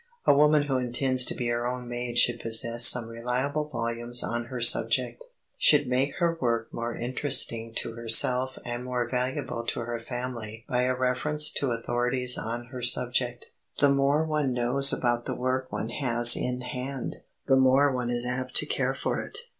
[0.25, 4.45] A woman who intends to be her own maid should possess some reliable volumes on
[4.45, 5.23] her subject,
[5.59, 10.85] should make her work more interesting to herself and more valuable to her family by
[10.85, 13.51] a reference to authorities on her subject.
[13.77, 18.25] The more one knows about the work one has in hand, the more one is
[18.25, 19.37] apt to care for it.